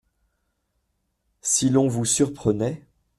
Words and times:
Si 1.43 1.69
l’on 1.69 1.87
vous 1.87 2.05
surprenait… 2.05 2.87